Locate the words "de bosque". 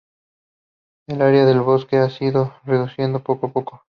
1.45-2.09